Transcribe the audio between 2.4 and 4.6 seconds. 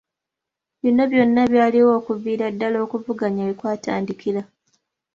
ddala okuvuganya we kwatandikira.